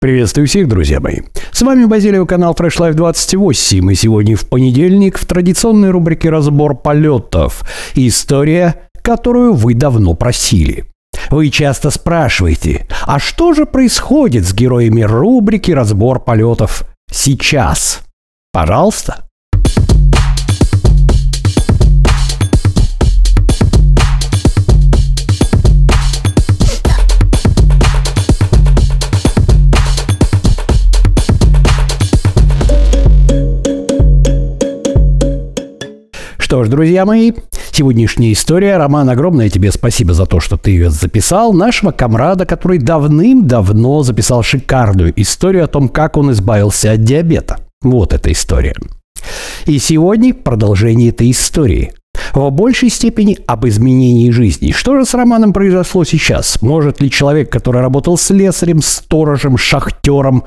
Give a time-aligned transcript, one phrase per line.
[0.00, 1.18] Приветствую всех, друзья мои.
[1.52, 3.92] С вами Базилио, канал Fresh Life 28.
[3.92, 7.62] И сегодня в понедельник в традиционной рубрике «Разбор полетов».
[7.94, 10.86] История, которую вы давно просили.
[11.28, 18.00] Вы часто спрашиваете, а что же происходит с героями рубрики «Разбор полетов» сейчас?
[18.52, 19.29] Пожалуйста.
[36.50, 37.30] Что ж, друзья мои,
[37.70, 38.76] сегодняшняя история.
[38.76, 41.52] Роман, огромное тебе спасибо за то, что ты ее записал.
[41.52, 47.60] Нашего комрада, который давным-давно записал шикарную историю о том, как он избавился от диабета.
[47.82, 48.74] Вот эта история.
[49.66, 51.92] И сегодня продолжение этой истории.
[52.34, 54.72] В большей степени об изменении жизни.
[54.72, 56.62] Что же с Романом произошло сейчас?
[56.62, 60.42] Может ли человек, который работал слесарем, сторожем, шахтером,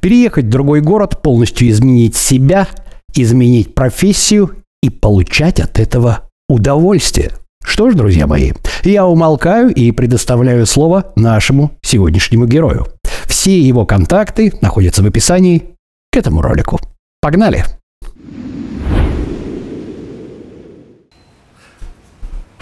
[0.00, 2.66] переехать в другой город, полностью изменить себя,
[3.14, 7.32] изменить профессию и получать от этого удовольствие.
[7.64, 12.86] Что ж, друзья мои, я умолкаю и предоставляю слово нашему сегодняшнему герою.
[13.26, 15.74] Все его контакты находятся в описании
[16.12, 16.78] к этому ролику.
[17.22, 17.64] Погнали!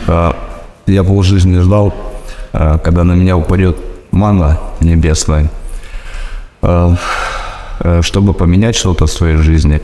[0.07, 0.37] А,
[0.87, 1.93] Я полжизни ждал,
[2.53, 3.77] а, когда на меня упадет
[4.13, 5.51] мана небесная,
[6.61, 6.95] а,
[8.01, 9.83] чтобы поменять что-то в своей жизни.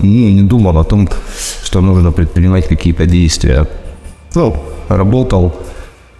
[0.00, 1.08] Не, не думал о том,
[1.62, 3.68] что нужно предпринимать какие-то действия.
[4.34, 4.56] Ну,
[4.88, 5.54] работал,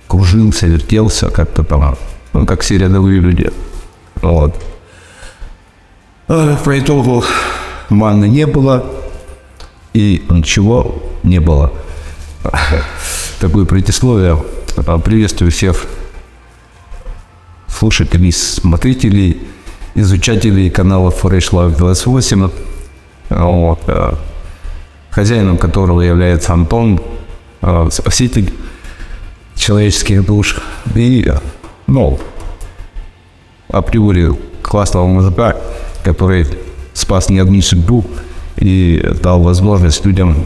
[0.06, 1.96] кружился, вертелся как-то там,
[2.32, 3.50] ну, как все рядовые люди.
[4.22, 4.54] Вот.
[6.28, 7.24] А, По итогу
[7.88, 8.84] маны не было,
[9.94, 11.72] и ничего не было.
[13.40, 14.42] Такое предисловие.
[14.76, 15.86] А, Приветствую всех
[17.66, 19.40] слушателей, смотрителей,
[19.94, 22.50] изучателей канала Fresh Life 28,
[23.30, 24.18] вот, а,
[25.10, 27.00] хозяином которого является Антон,
[27.62, 28.52] а, спаситель
[29.56, 30.60] человеческих душ.
[30.94, 31.32] И,
[31.86, 32.18] ну,
[33.68, 35.56] априори классного мужика,
[36.02, 36.46] который
[36.94, 38.04] спас не одну судьбу
[38.56, 40.44] и дал возможность людям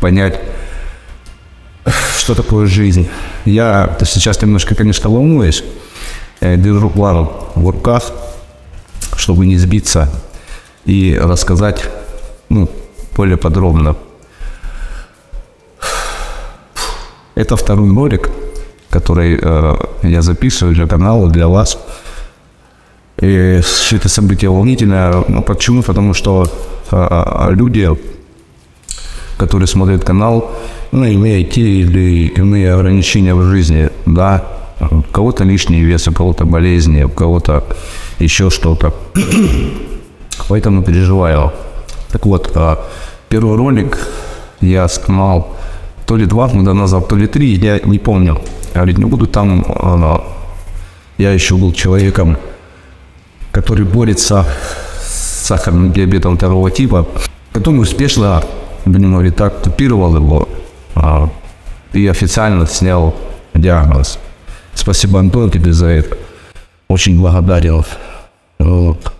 [0.00, 0.40] понять,
[2.18, 3.08] что такое жизнь.
[3.44, 5.64] Я сейчас немножко, конечно, волнуюсь,
[6.40, 8.12] э, держу план в руках,
[9.28, 10.08] чтобы не сбиться
[10.86, 11.84] и рассказать
[12.48, 12.66] ну,
[13.14, 13.94] более подробно.
[17.34, 18.30] Это второй ролик,
[18.88, 21.78] который э, я записываю для канала, для вас.
[23.20, 23.60] И
[23.92, 25.22] это событие волнительное.
[25.28, 25.82] Ну, почему?
[25.82, 26.46] Потому что
[26.90, 27.90] э, люди,
[29.36, 30.50] которые смотрят канал,
[30.90, 34.42] ну, имеют те или иные ограничения в жизни, да,
[34.90, 37.62] у кого-то лишний вес, у кого-то болезни, у кого-то
[38.18, 38.92] еще что-то.
[40.48, 41.52] Поэтому переживаю.
[42.10, 42.78] Так вот, а,
[43.28, 43.98] первый ролик
[44.60, 45.56] я снимал
[46.06, 48.40] то ли два года назад, то ли три, я не помню.
[48.74, 50.24] Я говорить не буду, там а,
[51.18, 52.36] я еще был человеком,
[53.52, 54.46] который борется
[55.00, 57.06] с сахарным диабетом второго типа,
[57.52, 58.42] который успешно,
[58.84, 60.48] будем говорить так, купировал его
[60.94, 61.28] а,
[61.92, 63.14] и официально снял
[63.54, 64.18] диагноз.
[64.74, 66.16] Спасибо, Антон, тебе за это.
[66.88, 67.84] Очень благодарен.
[68.58, 69.12] Вот.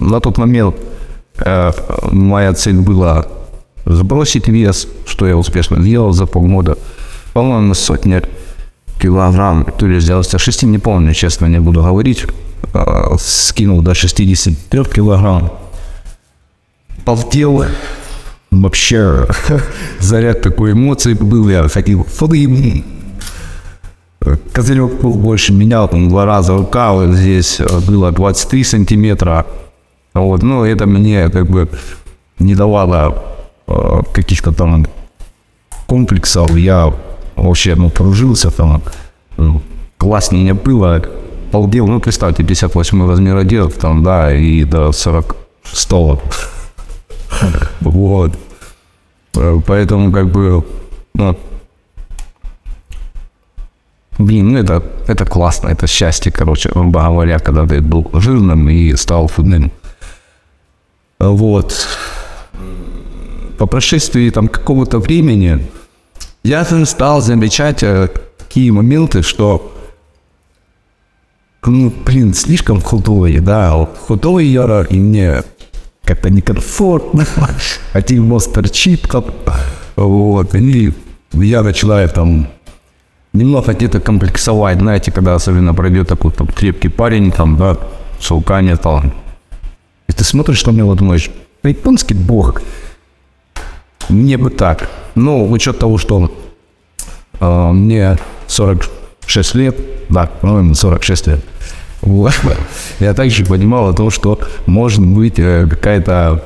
[0.00, 0.74] На тот момент
[1.38, 1.72] э,
[2.10, 3.26] моя цель была
[3.84, 6.78] сбросить вес, что я успешно сделал за полгода.
[7.34, 8.22] По-моему, на сотни
[9.00, 12.26] килограмм, то ли сделал 6, не помню, честно, не буду говорить.
[12.72, 15.52] Э, скинул до 63 килограмм.
[17.04, 17.64] Полтел.
[18.50, 19.26] Вообще,
[20.00, 22.84] заряд такой эмоций был, я хотел флым.
[24.52, 29.44] Козырек был больше меня, там два раза рука, вот здесь э, было 23 сантиметра.
[30.14, 31.68] Вот, ну, это мне как бы
[32.38, 33.22] не давало
[33.66, 34.86] э, каких-то там
[35.86, 36.56] комплексов.
[36.56, 36.92] Я
[37.36, 38.82] вообще, ну, поружился там,
[39.36, 39.60] ну,
[39.98, 41.02] класснее не было.
[41.50, 45.90] Полдел, ну, представьте, 58 размер одежды, там, да, и до 46
[47.80, 48.32] Вот.
[49.36, 50.64] Э, Поэтому, как бы,
[51.14, 51.36] ну,
[54.18, 59.28] Блин, ну это, это классно, это счастье, короче, говоря, когда ты был жирным и стал
[59.28, 59.72] худым.
[61.18, 61.88] Вот.
[63.58, 65.66] По прошествии там какого-то времени
[66.42, 68.08] я стал замечать э,
[68.38, 69.72] такие моменты, что
[71.66, 75.42] ну, блин, слишком худой, да, вот худой я, и мне
[76.04, 77.26] как-то некомфортно,
[77.92, 79.08] один мозг торчит,
[79.96, 80.92] вот, и
[81.32, 82.48] я начинаю там
[83.34, 87.76] немного где-то комплексовать, знаете, когда особенно пройдет такой там, крепкий парень, там, да,
[88.20, 89.12] шелкание, там.
[90.08, 91.30] И ты смотришь на него, думаешь,
[91.62, 92.62] японский бог,
[94.08, 94.88] мне бы так.
[95.14, 96.30] Ну, учет того, что
[97.40, 99.76] э, мне 46 лет,
[100.08, 101.44] да, по-моему, 46 лет.
[103.00, 106.44] Я также понимал о том, что может быть э, какая-то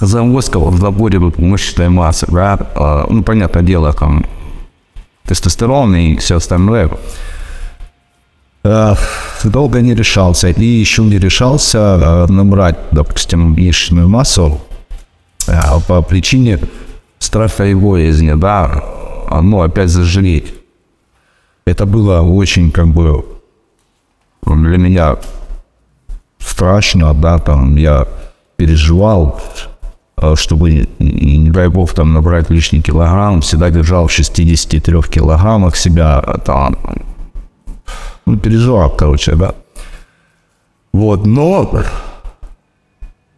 [0.00, 4.24] завозка в заборе мышечной массы, да, э, ну, понятное дело, там,
[5.26, 6.90] тестостерон и все остальное.
[8.62, 10.48] Долго не решался.
[10.48, 14.60] И еще не решался э, набрать, допустим, мышечную массу
[15.46, 16.58] э, по причине
[17.18, 18.82] страха и боязни, да,
[19.42, 20.54] ну, опять зажалеть.
[21.66, 23.24] Это было очень, как бы,
[24.46, 25.16] для меня
[26.38, 28.06] страшно, да, там, я
[28.56, 29.40] переживал,
[30.34, 36.76] чтобы, не дай бог, там, набрать лишний килограмм, всегда держал в 63 килограммах себя, там,
[38.26, 39.54] ну, переживал, короче, да.
[40.92, 41.82] Вот, но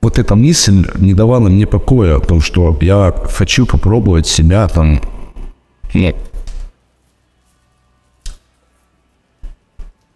[0.03, 5.01] вот эта мысль не давала мне покоя о том, что я хочу попробовать себя там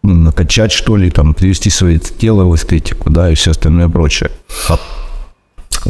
[0.03, 4.31] ну, накачать, что ли, там, привести свое тело в эстетику, да, и все остальное прочее.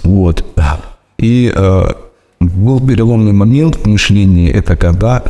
[0.05, 0.45] Вот.
[1.19, 1.93] И э,
[2.41, 5.23] был переломный момент в мышлении, это когда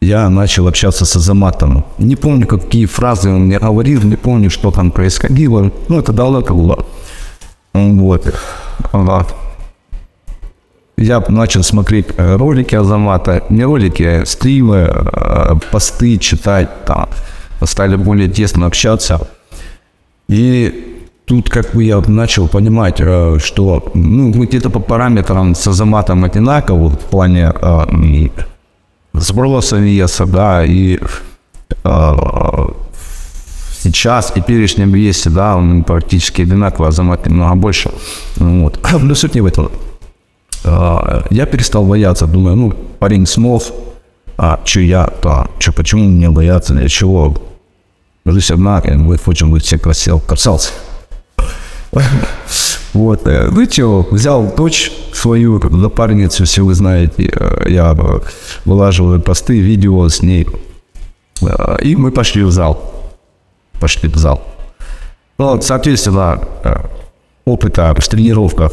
[0.00, 1.84] я начал общаться с Азаматом.
[1.98, 5.70] Не помню, какие фразы он мне говорил, не помню, что там происходило.
[5.88, 6.86] Ну, это давно было.
[7.74, 8.34] Вот.
[8.92, 9.34] вот.
[10.96, 13.44] Я начал смотреть э, ролики Азамата.
[13.50, 16.84] Не ролики, а стримы, э, посты читать.
[16.86, 17.08] Там.
[17.62, 19.28] Стали более тесно общаться.
[20.28, 20.99] И
[21.30, 26.90] тут как бы я начал понимать, э, что ну, где-то по параметрам с Азаматом одинаково
[26.90, 27.52] в плане
[29.12, 30.98] сброса веса, да, и
[31.84, 32.16] э,
[33.82, 37.90] сейчас и перечнем весе, да, он практически одинаково, а замат немного больше.
[38.36, 38.80] Вот.
[39.02, 39.70] Но суть не в этом.
[40.64, 43.62] Э, я перестал бояться, думаю, ну, парень смог,
[44.36, 47.36] а что я-то, что, почему мне бояться, для чего?
[48.24, 50.72] Жизнь одна, мы хотим быть все красиво, красавцы.
[52.92, 53.24] Вот.
[53.24, 57.96] Ну что, взял дочь свою напарницу, все вы знаете, э, я
[58.64, 60.48] вылаживаю посты, видео с ней.
[61.42, 62.92] Э, и мы пошли в зал.
[63.80, 64.42] Пошли в зал.
[65.38, 66.74] Ну, соответственно, э,
[67.44, 68.72] опыта в тренировках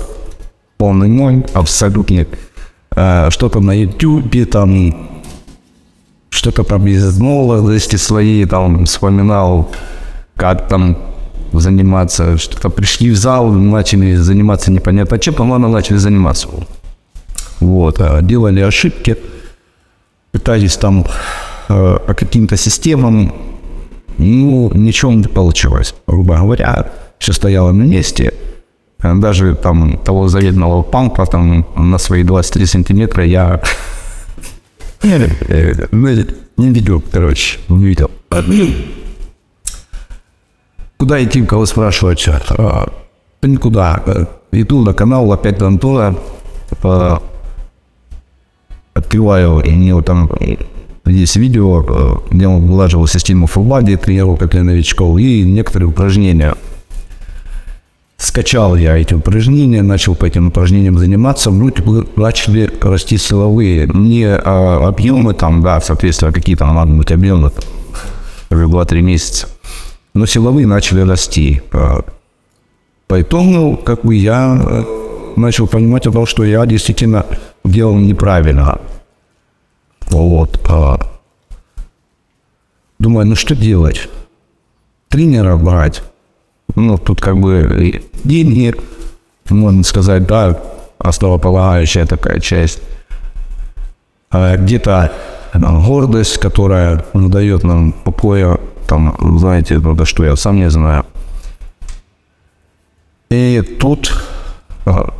[0.77, 2.25] полный ноль, абсолютно.
[3.29, 5.09] Что-то на ютубе, там,
[6.29, 9.69] что-то там из молодости своей, там, вспоминал,
[10.35, 10.97] как там
[11.59, 16.47] заниматься, что-то пришли в зал, начали заниматься непонятно чем, по-моему, начали заниматься.
[17.59, 19.17] Вот, а делали ошибки,
[20.31, 21.05] пытались там
[21.69, 23.33] э, каким-то системам,
[24.17, 28.33] ну, ничего не получилось, грубо говоря, все стояло на месте,
[28.99, 33.61] даже там того заветного панка там на свои 23 сантиметра я
[36.57, 38.11] не видел, короче, не видел.
[40.97, 42.27] Куда идти, кого спрашивать?
[42.27, 42.89] А,
[43.43, 44.03] никуда.
[44.51, 46.15] Иду на канал опять Антона,
[46.81, 47.21] по...
[48.93, 50.29] открываю, и у него там
[51.05, 56.55] есть видео, где он вылаживал систему фулбади, тренировка для новичков и некоторые упражнения.
[58.17, 64.25] Скачал я эти упражнения, начал по этим упражнениям заниматься, вроде бы начали расти силовые, не
[64.25, 67.51] а, объемы там, да, соответственно, какие-то надо быть объемы,
[68.49, 69.47] 2-3 месяца
[70.17, 71.61] но силовые начали расти.
[71.71, 72.03] А,
[73.07, 74.83] поэтому, как бы я э,
[75.35, 77.25] начал понимать о том, что я действительно
[77.63, 78.81] делал неправильно.
[80.09, 80.59] Вот.
[80.69, 80.99] А.
[82.99, 84.09] Думаю, ну что делать?
[85.09, 86.01] Тренера брать.
[86.75, 88.75] Ну, тут как бы деньги,
[89.49, 90.59] можно сказать, да,
[90.97, 92.81] основополагающая такая часть.
[94.29, 95.11] А где-то
[95.53, 101.05] гордость, которая дает нам покоя там, знаете, ну да что, я сам не знаю.
[103.29, 104.23] И тут
[104.85, 105.13] а,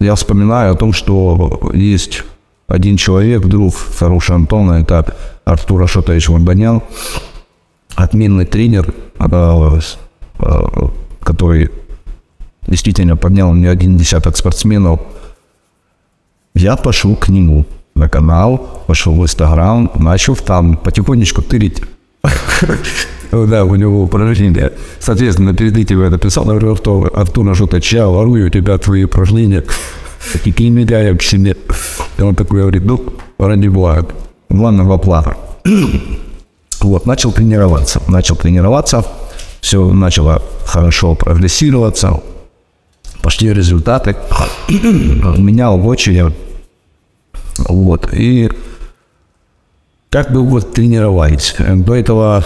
[0.00, 2.24] я вспоминаю о том, что есть
[2.66, 6.82] один человек, друг хороший Антона, это Артур Ашотович Варданян,
[7.94, 9.78] отменный тренер, а,
[10.38, 10.90] а,
[11.22, 11.70] который
[12.66, 15.00] действительно поднял мне один десяток спортсменов.
[16.54, 21.82] Я пошел к нему на канал, пошел в Инстаграм, начал там потихонечку тырить
[23.32, 24.72] да, у него упражнения.
[24.98, 29.64] Соответственно, перед этим я написал, Артур, Артур на что-то ча, ворую у тебя твои упражнения.
[30.32, 31.56] Такие медляем к себе.
[32.18, 33.04] И он такой говорит, ну,
[33.38, 34.08] ради блага.
[34.50, 35.34] Ладно, в оплату.
[36.80, 38.02] Вот, начал тренироваться.
[38.08, 39.06] Начал тренироваться.
[39.62, 42.20] Все начало хорошо прогрессироваться.
[43.22, 44.16] Пошли результаты.
[44.68, 46.34] Менял очень.
[47.56, 48.12] Вот.
[48.12, 48.50] И
[50.14, 51.56] как бы вот тренировались.
[51.58, 52.44] До этого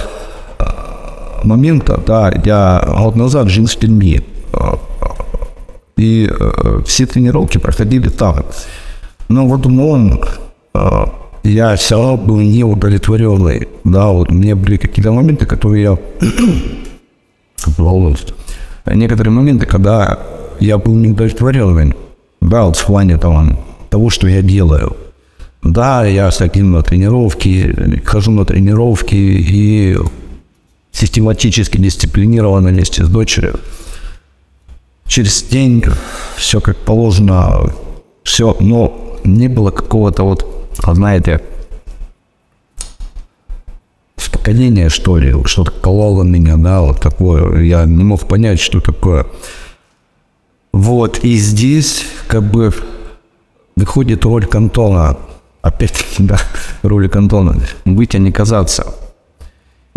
[0.58, 4.22] а, момента, да, я год назад жил в Перми.
[5.98, 8.36] И э, все тренировки проходили там.
[9.28, 10.18] Но вот он,
[10.74, 11.06] э,
[11.44, 13.68] я все равно был неудовлетворенный.
[13.84, 15.98] Да, вот меня были какие-то моменты, которые я.
[18.94, 20.20] Некоторые моменты, когда
[20.58, 21.94] я был неудовлетворенный.
[22.40, 23.42] Да, вот в плане того,
[23.90, 24.96] того, что я делаю.
[25.78, 29.96] Да, я с таким на тренировки, хожу на тренировки и
[30.90, 33.60] систематически дисциплинированно вместе с дочерью.
[35.06, 35.84] Через день
[36.36, 37.72] все как положено,
[38.24, 41.42] все, но не было какого-то вот, знаете,
[44.16, 49.28] успокоения, что ли, что-то кололо меня, да, вот такое, я не мог понять, что такое.
[50.72, 52.74] Вот, и здесь как бы
[53.76, 55.16] выходит роль кантона,
[55.62, 56.38] опять-таки, да,
[56.82, 58.94] роль кантона, быть, а не казаться.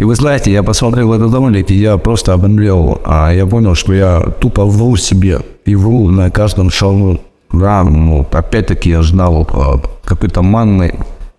[0.02, 3.00] И вы знаете, я посмотрел этот ролик, и я просто обомлел.
[3.06, 5.42] А я понял, что я тупо вру себе.
[5.66, 7.20] И вру на каждом шагу.
[7.52, 10.96] Да, ну, опять-таки я ждал а, какой-то манны,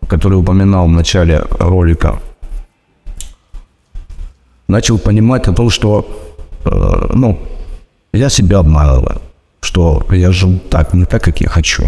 [0.07, 2.21] который упоминал в начале ролика.
[4.69, 6.07] Начал понимать о том, что,
[6.65, 7.39] э, ну,
[8.13, 9.21] я себя обманываю,
[9.61, 11.85] что я живу так, не так, как я хочу.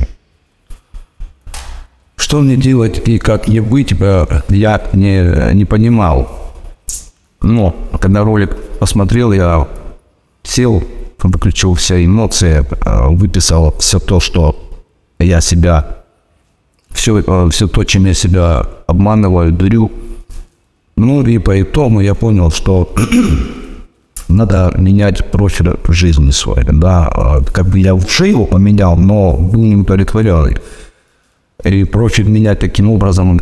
[2.34, 6.52] Что мне делать и как мне быть, э, я не, не понимал.
[7.40, 9.68] Но когда ролик посмотрел, я
[10.42, 10.82] сел,
[11.22, 14.56] выключил все эмоции, э, выписал все то, что
[15.20, 15.98] я себя,
[16.90, 19.92] все, э, все то, чем я себя обманываю, дурю.
[20.96, 22.92] Ну и по итогу я понял, что
[24.28, 29.76] надо менять профиль жизни своей, да, как бы я уже его поменял, но был не
[29.76, 30.56] удовлетворенный.
[31.64, 33.40] И профиль менять таким образом,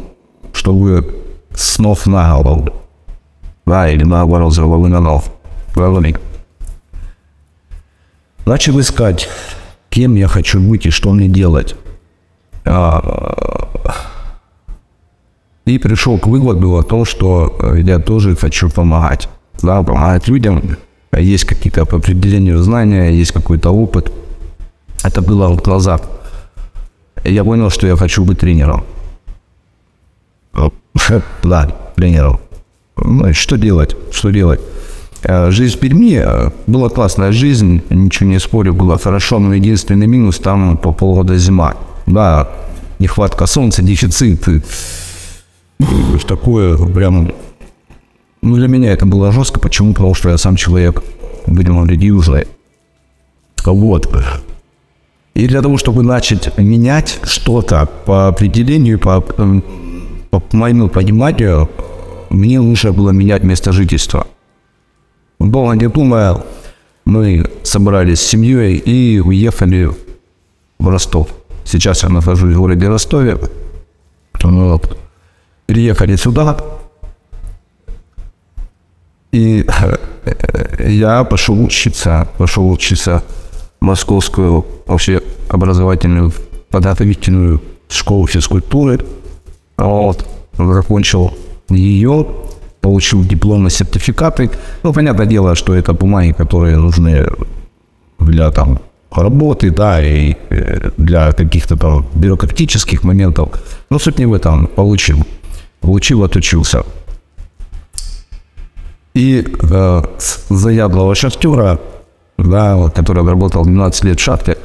[0.52, 1.14] чтобы
[1.55, 2.83] снов на голову
[3.67, 5.25] да, или наоборот, головы на ног.
[5.75, 6.21] Головник.
[8.45, 9.29] Начал искать,
[9.88, 11.76] кем я хочу быть и что мне делать.
[12.64, 13.69] А,
[15.64, 19.29] и пришел к выводу о том, что я тоже хочу помогать.
[19.62, 20.76] Да, помогать людям.
[21.17, 22.00] Есть какие-то по
[22.62, 24.12] знания, есть какой-то опыт.
[25.05, 26.00] Это было в глазах.
[27.25, 28.85] Я понял, что я хочу быть тренером.
[31.43, 32.41] Да, тренером.
[32.97, 33.97] Ну, что делать?
[34.12, 34.61] Что делать?
[35.23, 40.07] Э, жизнь в Перми э, была классная жизнь, ничего не спорю, было хорошо, но единственный
[40.07, 41.75] минус там по полгода зима.
[42.07, 42.50] Да,
[42.99, 44.47] нехватка солнца, дефицит.
[46.26, 47.33] Такое прям...
[48.43, 49.61] Ну, для меня это было жестко.
[49.61, 49.95] Почему?
[49.95, 51.02] Потому что я сам человек,
[51.47, 52.47] видимо, религиозный.
[53.64, 54.12] Вот.
[55.34, 61.70] И для того, чтобы начать менять что-то по определению, по, по моему пониманию,
[62.28, 64.26] мне лучше было менять место жительства.
[65.40, 66.36] Долго не думая,
[67.04, 69.90] мы собрались с семьей и уехали
[70.78, 71.28] в Ростов.
[71.64, 73.38] Сейчас я нахожусь в городе Ростове.
[74.42, 74.98] Вот.
[75.66, 76.58] Приехали сюда.
[79.32, 79.66] И
[80.78, 83.22] я пошел учиться, пошел учиться
[83.82, 86.32] московскую вообще образовательную
[86.70, 89.00] подготовительную школу физкультуры.
[89.76, 90.26] Вот.
[90.56, 91.32] Закончил
[91.68, 92.26] ее,
[92.80, 94.50] получил дипломные сертификаты.
[94.82, 97.26] Ну, понятное дело, что это бумаги, которые нужны
[98.18, 98.78] для там
[99.10, 103.48] работы, да, и э, для каких-то там бюрократических моментов.
[103.90, 104.66] Но суть не в этом.
[104.66, 105.18] Получил.
[105.80, 106.84] Получил, отучился.
[109.14, 111.78] И э, с заядлого шахтера,
[112.42, 114.56] да, который работал 12 лет в шахте,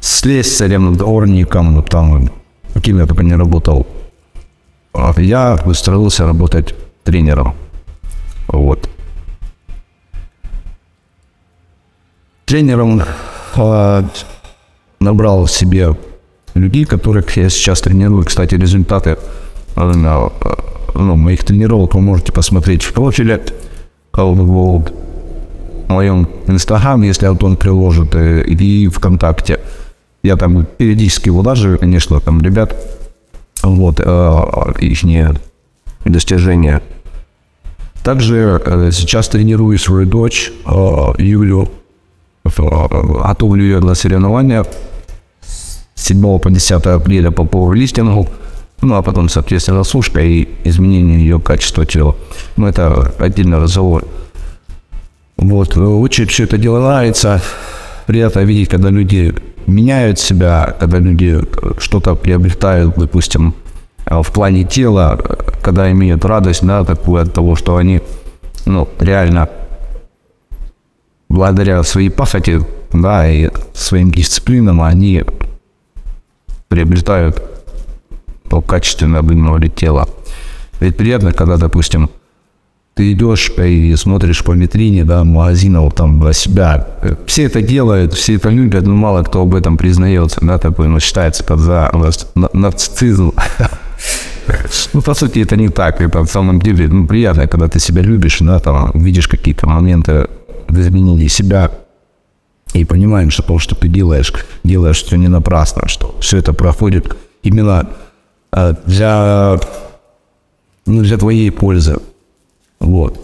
[0.00, 2.30] слесарем, дворником, там,
[2.74, 3.86] каким я только не работал,
[5.16, 6.74] я устроился работать
[7.04, 7.54] тренером.
[8.48, 8.88] Вот.
[12.44, 13.02] Тренером
[13.56, 14.02] э,
[15.00, 15.96] набрал себе
[16.54, 18.24] людей, которых я сейчас тренирую.
[18.24, 19.18] Кстати, результаты
[19.76, 19.86] э,
[20.94, 23.44] ну, моих тренировок вы можете посмотреть в профиле
[25.88, 29.60] в моем инстаграме, если Антон приложит, э, и ВКонтакте.
[30.22, 32.76] Я там периодически вылаживаю, конечно, там ребят
[33.62, 35.36] вот, э, их
[36.04, 36.82] достижения.
[38.04, 40.52] Также э, сейчас тренирую свою дочь
[41.18, 41.68] Юлю,
[42.44, 44.64] готовлю ее для соревнования
[45.42, 48.28] с 7 по 10 апреля по пауэрлифтингу.
[48.80, 52.14] Ну, а потом, соответственно, сушка и изменение ее качества тела.
[52.56, 54.04] Ну, это отдельный разговор.
[55.38, 57.40] Вот, очень все это дело нравится.
[58.06, 59.34] Приятно видеть, когда люди
[59.66, 61.40] меняют себя, когда люди
[61.78, 63.54] что-то приобретают, допустим,
[64.04, 65.16] в плане тела,
[65.62, 68.00] когда имеют радость, да, такую от того, что они,
[68.66, 69.48] ну, реально
[71.28, 75.24] благодаря своей пахоте, да, и своим дисциплинам они
[76.68, 77.42] приобретают
[78.48, 80.08] то качественное обыкновенное тело.
[80.80, 82.08] Ведь приятно, когда, допустим,
[82.98, 86.84] ты идешь и смотришь по витрине, да, магазинов там для себя.
[87.26, 90.98] Все это делают, все это любят, но мало кто об этом признается, да, такой, ну,
[90.98, 91.90] считается это за
[92.52, 93.32] нарциссизм.
[94.94, 96.00] Ну, по сути, это не так.
[96.00, 100.26] Это на самом деле ну, приятно, когда ты себя любишь, да, там, видишь какие-то моменты
[100.70, 101.70] изменения себя
[102.72, 104.32] и понимаем, что то, что ты делаешь,
[104.64, 107.90] делаешь все не напрасно, что все это проходит именно
[108.52, 109.60] э, для,
[110.86, 111.98] ну, для твоей пользы.
[112.80, 113.18] Вот.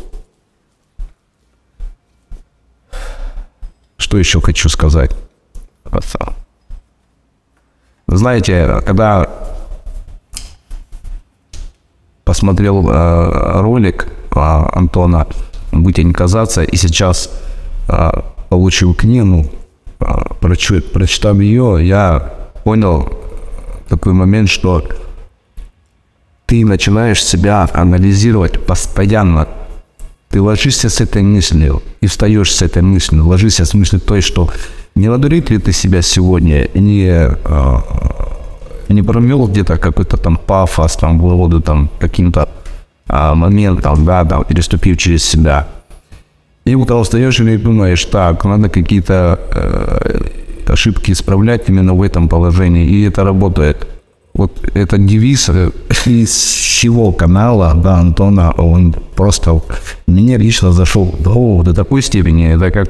[3.96, 5.10] Что еще хочу сказать?
[8.06, 9.28] Знаете, когда
[12.24, 15.26] посмотрел э, ролик э, Антона
[15.72, 17.30] «Быть не казаться», и сейчас
[17.88, 19.46] э, получил книгу,
[20.00, 20.04] э,
[20.40, 22.34] прочитав ее, я
[22.64, 23.08] понял
[23.88, 24.82] такой момент, что
[26.54, 29.48] ты начинаешь себя анализировать постоянно.
[30.28, 34.48] Ты ложишься с этой мыслью и встаешь с этой мыслью, ложишься с мыслью той, что
[34.94, 37.76] не надурит ли ты себя сегодня, не, э,
[38.88, 42.48] не промел где-то какой-то там пафос, там, в воду там каким-то
[43.08, 45.66] а, моментом, да, там, переступив через себя.
[46.64, 52.86] И вот устаешь и думаешь, так, надо какие-то э, ошибки исправлять именно в этом положении,
[52.86, 53.88] и это работает
[54.34, 55.70] вот этот девиз э,
[56.06, 59.60] из всего канала, да, Антона, он просто
[60.06, 62.88] мне лично зашел в до такой степени, это как,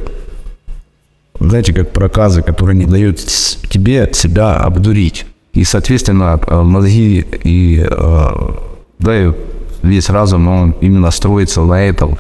[1.39, 5.27] знаете, как проказы, которые не дают тебе себя обдурить.
[5.53, 8.29] И, соответственно, э, мозги и, э,
[8.99, 9.33] да, и
[9.83, 12.19] весь разум, он именно строится на этом.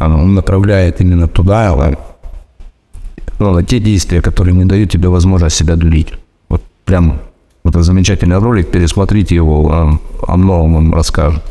[0.00, 1.96] Он направляет именно туда,
[3.38, 6.12] ну, на те действия, которые не дают тебе возможность себя дурить.
[6.48, 7.20] Вот прям
[7.64, 11.42] это замечательный ролик, пересмотрите его, о, о многом вам расскажет.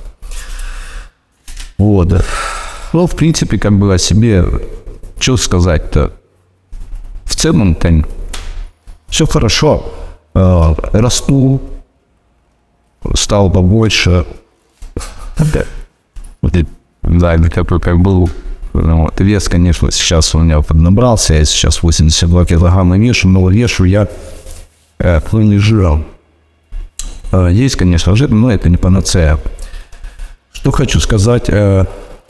[1.78, 2.23] Вот.
[2.93, 4.45] Ну, в принципе, как бы о себе,
[5.19, 6.13] что сказать-то?
[7.26, 8.06] В целом-то
[9.08, 9.91] все хорошо.
[10.36, 11.62] Э, расту,
[13.15, 14.26] стал побольше.
[17.04, 18.30] Да, такой как был
[18.73, 23.84] ну, вот, вес, конечно, сейчас у меня поднабрался, я сейчас 82 килограмма вешу, но вешу
[23.84, 24.08] я
[25.03, 26.05] хлынный жиром.
[27.33, 29.39] А, есть, конечно, жир, но это не панацея.
[30.53, 31.85] Что хочу сказать э,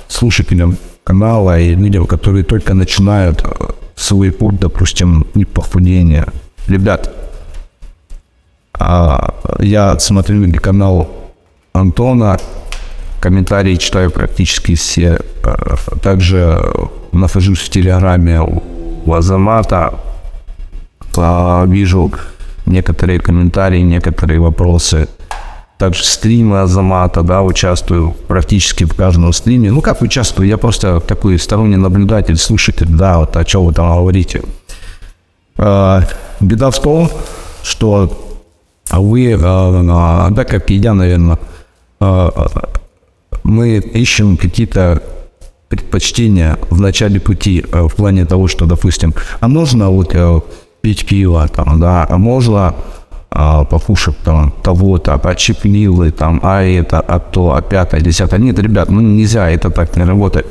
[0.08, 6.28] слушателям канала и людям, которые только начинают э, свой путь, допустим, не похудения.
[6.68, 7.14] Ребят,
[8.80, 11.10] а, я смотрю канал
[11.74, 12.40] Антона,
[13.20, 15.20] комментарии читаю практически все.
[15.44, 16.64] Э, также
[17.12, 18.40] нахожусь в Телеграме
[19.06, 20.00] у Азамата,
[21.68, 22.10] вижу
[22.66, 25.08] некоторые комментарии, некоторые вопросы.
[25.78, 29.72] Также стримы Азамата, да, участвую практически в каждом стриме.
[29.72, 33.98] Ну, как участвую, я просто такой сторонний наблюдатель, слушатель, да, вот о чем вы там
[33.98, 34.44] говорите.
[35.58, 36.04] А,
[36.40, 37.10] беда в том,
[37.64, 38.12] что
[38.92, 41.40] вы, а, да, как и я, наверное,
[42.00, 42.50] а,
[43.44, 45.02] мы ищем какие-то
[45.70, 50.14] предпочтения в начале пути в плане того, что, допустим, а нужно вот
[50.84, 52.76] пить пиво, там, да, а можно
[53.32, 58.40] а, покушать там того-то, а чипнилы, там, а это, а то, а пятое, десятое.
[58.40, 60.46] Нет, ребят, ну нельзя, это так не работает.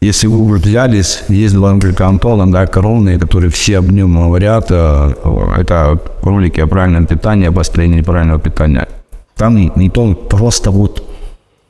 [0.00, 4.68] Если вы уже взялись, есть два ролика Антона, да, коронные, которые все об нем говорят,
[4.70, 5.12] э,
[5.58, 8.88] это ролики о правильном питании, обострении правильного питания.
[9.36, 11.02] Там не, то, просто вот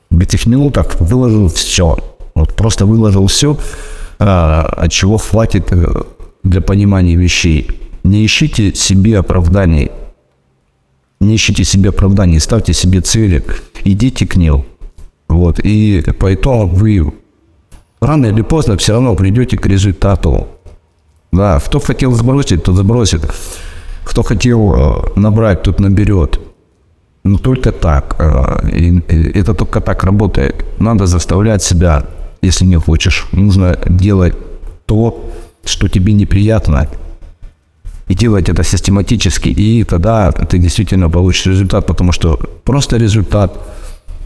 [0.09, 1.97] этих минутах выложил все.
[2.35, 3.57] Вот просто выложил все,
[4.19, 6.03] а, от чего хватит э,
[6.43, 7.88] для понимания вещей.
[8.09, 9.91] Не ищите себе оправданий.
[11.19, 13.43] Не ищите себе оправданий, ставьте себе цели,
[13.85, 14.63] идите к ним.
[15.27, 17.13] Вот, и по итогу вы
[18.01, 20.47] рано или поздно все равно придете к результату.
[21.31, 23.21] Да, кто хотел сбросить, тот забросит.
[24.03, 26.39] Кто хотел э, набрать, тот наберет.
[27.23, 28.15] Но только так.
[28.17, 29.01] Э,
[29.35, 30.65] это только так работает.
[30.79, 32.05] Надо заставлять себя,
[32.41, 33.27] если не хочешь.
[33.33, 34.33] Нужно делать
[34.87, 35.29] то,
[35.63, 36.87] что тебе неприятно
[38.09, 43.51] и делать это систематически, и тогда ты действительно получишь результат, потому что просто результат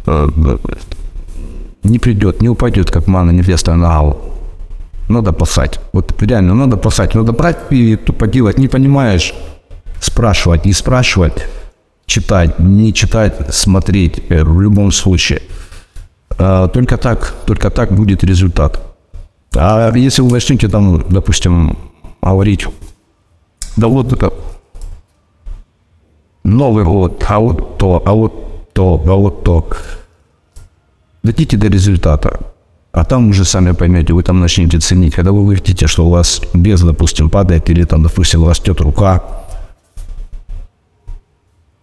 [0.08, 0.30] э,
[1.84, 4.34] не придет, не упадет, как мана невеста на голову.
[5.10, 5.80] Надо пасать.
[5.93, 7.15] Вот реально, надо пасать.
[7.15, 8.58] Надо брать и тупо делать.
[8.58, 9.34] Не понимаешь,
[10.00, 11.48] спрашивать, не спрашивать,
[12.06, 15.41] читать, не читать, смотреть э, в любом случае.
[16.38, 18.80] А, только так, только так будет результат.
[19.56, 21.78] А если вы начнете там, допустим,
[22.22, 22.65] говорить
[23.76, 24.32] да вот это
[26.44, 29.68] Новый год, а вот то, а вот то, а вот то.
[31.24, 32.40] Дойдите до результата.
[32.92, 35.16] А там уже сами поймете, вы там начнете ценить.
[35.16, 39.24] Когда вы увидите, что у вас без, допустим, падает, или там, допустим, растет рука,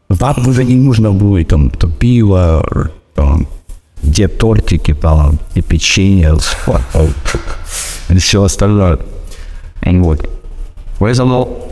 [0.08, 3.46] вам уже не нужно будет там то пиво, там,
[4.02, 6.36] где тортики, там, и печенье,
[8.10, 8.98] и все остальное.
[9.84, 10.28] Вот.
[10.98, 11.69] Поэтому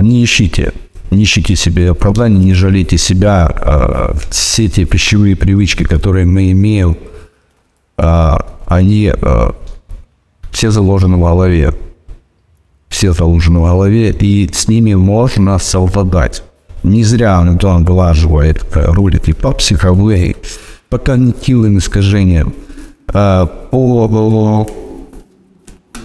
[0.00, 0.72] не ищите,
[1.10, 3.46] не ищите себе оправданий, не жалейте себя.
[3.46, 6.96] А, все эти пищевые привычки, которые мы имеем,
[7.96, 9.12] а, они
[10.50, 11.74] все заложены в голове.
[12.88, 16.42] Все заложены в голове, и с ними можно совладать.
[16.82, 20.36] Не зря он там вылаживает ролики по психологии,
[20.88, 22.54] по когнитивным искажениям,
[23.06, 23.50] по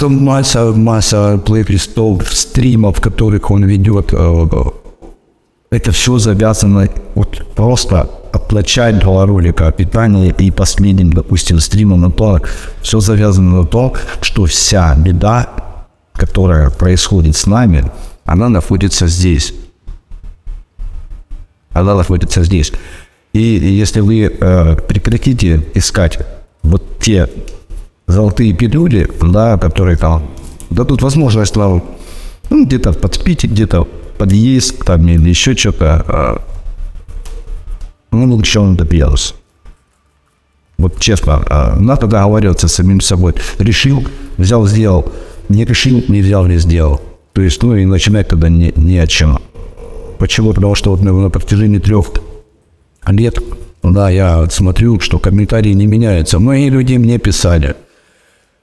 [0.01, 4.13] там масса, масса плейлистов, стримов, которых он ведет.
[4.13, 4.47] Э,
[5.69, 12.39] это все завязано вот просто от начального ролика питания и последним, допустим, стримом на то,
[12.81, 15.47] все завязано на то, что вся беда,
[16.13, 17.91] которая происходит с нами,
[18.25, 19.53] она находится здесь.
[21.73, 22.73] Она находится здесь.
[23.33, 26.19] И если вы э, прекратите искать
[26.63, 27.29] вот те
[28.11, 30.23] золотые пилюли, да, которые там
[30.69, 31.83] дадут возможность вам
[32.49, 36.05] ну, где-то подспить, где-то подъезд там или еще что-то.
[36.07, 36.41] А,
[38.11, 39.35] ну, лучше он добьется.
[40.77, 43.33] Вот честно, а, надо договариваться с самим собой.
[43.57, 44.03] Решил,
[44.37, 45.11] взял, сделал.
[45.49, 47.01] Не решил, не взял, не сделал.
[47.33, 49.39] То есть, ну и начинать тогда не, не о чем.
[50.19, 50.53] Почему?
[50.53, 52.07] Потому что вот на протяжении трех
[53.07, 53.39] лет,
[53.81, 56.39] да, я смотрю, что комментарии не меняются.
[56.39, 57.75] Многие люди мне писали–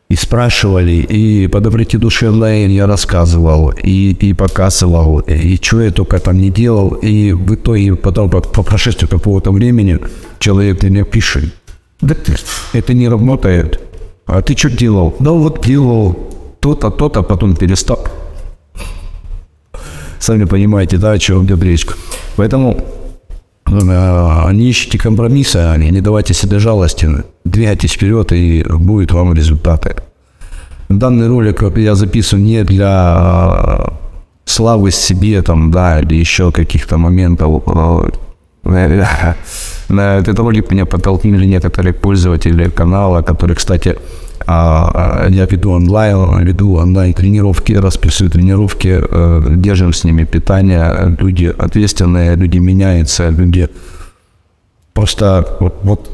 [0.08, 6.18] и спрашивали, и по доброте душевной я рассказывал, и, и показывал, и что я только
[6.18, 6.94] там не делал.
[7.02, 9.98] И в итоге потом, по, по прошествию какого-то времени,
[10.38, 11.52] человек мне пишет,
[12.00, 12.14] да
[12.72, 13.80] это не работает.
[14.26, 15.14] А ты что делал?
[15.18, 16.16] Да вот делал
[16.60, 18.06] то-то, то-то, потом перестал.
[20.18, 21.86] Сами понимаете, да, о чем идет речь.
[22.36, 22.80] Поэтому
[23.70, 27.08] не ищите компромисса, не давайте себе жалости
[27.48, 29.96] двигайтесь вперед, и будет вам результаты.
[30.88, 33.92] Данный ролик я записываю не для а,
[34.44, 37.62] славы себе, там, да, или еще каких-то моментов.
[39.88, 43.96] На этот ролик меня подтолкнули некоторые пользователи канала, которые, кстати,
[44.46, 44.90] а,
[45.24, 51.54] а, я веду онлайн, веду онлайн тренировки, расписываю тренировки, э, держим с ними питание, люди
[51.58, 53.68] ответственные, люди меняются, люди
[54.94, 56.10] просто вот, вот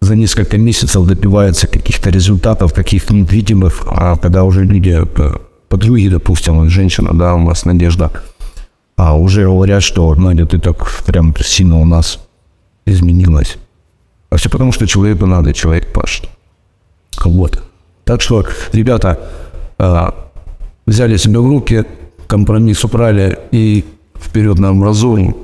[0.00, 5.36] за несколько месяцев добиваются каких-то результатов, каких-то невидимых, а когда уже люди, э,
[5.68, 8.10] подруги, допустим, женщина, да, у вас надежда,
[8.98, 12.18] а уже говорят, что, Надя, ты так прям сильно у нас
[12.84, 13.56] изменилась.
[14.28, 16.28] А все потому, что человеку надо, человек пашет.
[17.24, 17.62] Вот.
[18.04, 19.18] Так что, ребята,
[19.78, 20.10] э,
[20.84, 21.84] взяли себя в руки,
[22.26, 23.84] компромисс убрали и
[24.20, 25.34] вперед на образование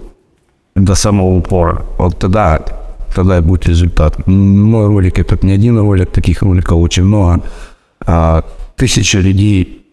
[0.74, 1.86] до самого упора.
[1.96, 2.60] Вот тогда
[3.14, 4.26] тогда и будет результат.
[4.26, 7.40] Мой ролик это не один ролик, таких роликов очень много.
[8.04, 8.42] А,
[8.74, 9.86] тысячи людей,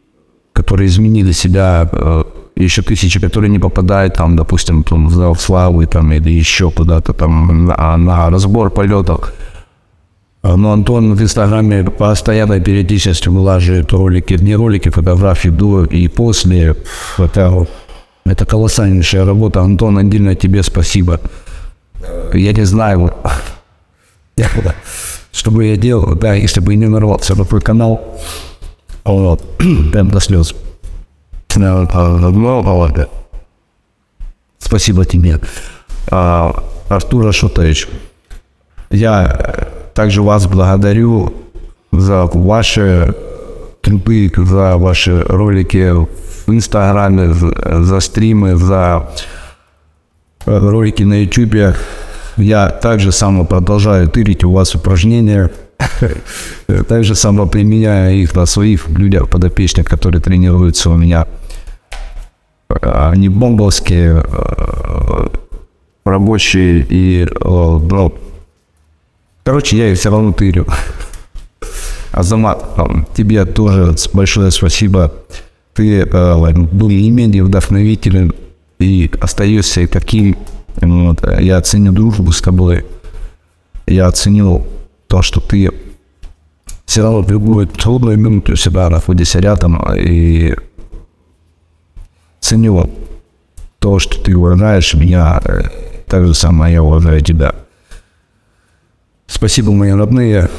[0.53, 5.85] которые изменили себя, а, еще тысячи, которые не попадают там, допустим, там, в зал славы
[5.85, 9.33] там, или еще куда-то там на, на разбор полетов.
[10.43, 16.75] А, но Антон в Инстаграме постоянно периодичностью вылаживает ролики, не ролики, фотографии до и после.
[17.17, 17.67] Это,
[18.25, 19.61] это колоссальнейшая работа.
[19.61, 21.19] Антон, отдельно тебе спасибо
[22.33, 23.13] я не знаю,
[24.37, 24.49] я,
[25.31, 28.19] что бы я делал, да, если бы не нарвался на твой канал,
[29.03, 29.43] вот,
[29.91, 30.55] прям до слез.
[34.59, 35.39] Спасибо тебе.
[36.09, 37.87] А, Артур Ашотович,
[38.89, 41.33] я также вас благодарю
[41.91, 43.13] за ваши
[43.81, 49.09] труды, за ваши ролики в Инстаграме, за, стримы, за
[50.45, 51.75] ролики на YouTube.
[52.37, 55.51] Я также само продолжаю тырить у вас упражнения.
[56.87, 61.25] Также само применяю их на своих людях, подопечных, которые тренируются у меня.
[62.81, 65.27] Они бомбовские, э,
[66.05, 68.13] рабочие и, э, ну,
[69.43, 70.65] короче, я их все равно тырю.
[72.11, 72.63] Азамат,
[73.15, 75.13] тебе тоже большое спасибо.
[75.73, 78.33] Ты э, был не менее вдохновителен
[78.79, 80.37] и остаешься таким.
[80.81, 81.23] Вот.
[81.39, 82.85] Я оценил дружбу с тобой.
[83.87, 84.65] Я оценил
[85.07, 85.71] то, что ты
[86.85, 90.53] все равно в любую трудную минуту всегда находишься рядом и
[92.51, 92.89] ценю
[93.79, 95.39] то, что ты уважаешь меня,
[96.05, 97.55] так же самое я уважаю тебя.
[99.25, 100.49] Спасибо, мои родные.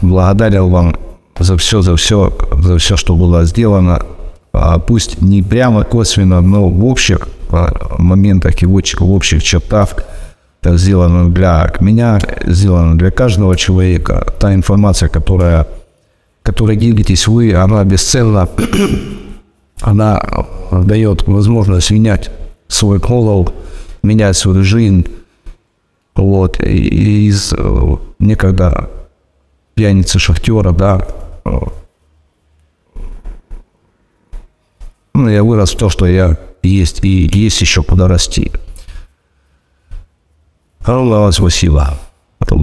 [0.00, 0.96] Благодарен вам
[1.38, 4.00] за все, за все, за все, что было сделано.
[4.52, 9.42] А пусть не прямо косвенно, но в общих а, моментах и в общих, в общих
[9.42, 9.90] чертах
[10.62, 14.32] так сделано для меня, сделано для каждого человека.
[14.38, 15.66] Та информация, которая,
[16.42, 18.48] которой делитесь вы, она бесценна.
[19.80, 20.20] Она
[20.70, 22.30] дает возможность менять
[22.68, 23.52] свой голову,
[24.02, 25.06] менять свою жизнь.
[26.14, 26.60] Вот.
[26.60, 28.90] И из э, некогда
[29.74, 31.06] пьяницы шахтера, да,
[31.44, 31.50] э,
[35.14, 38.52] ну, я вырос в то, что я есть, и есть еще куда расти.
[40.84, 41.98] Allah спасибо.
[42.40, 42.54] Это